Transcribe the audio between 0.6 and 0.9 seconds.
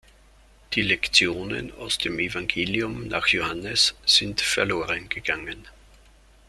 Die